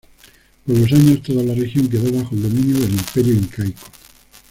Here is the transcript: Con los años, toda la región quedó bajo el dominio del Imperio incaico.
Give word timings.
Con 0.65 0.79
los 0.81 0.91
años, 0.93 1.21
toda 1.21 1.43
la 1.43 1.53
región 1.53 1.87
quedó 1.87 2.11
bajo 2.11 2.33
el 2.33 2.41
dominio 2.41 2.79
del 2.79 2.91
Imperio 2.93 3.33
incaico. 3.35 3.85